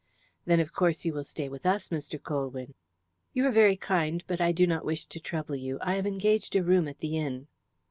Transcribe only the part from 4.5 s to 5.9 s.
do not wish to trouble you.